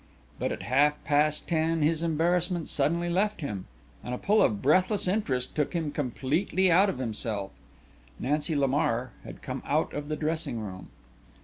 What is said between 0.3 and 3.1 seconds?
But at half past ten his embarrassment suddenly